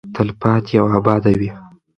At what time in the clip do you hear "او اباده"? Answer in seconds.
0.81-1.31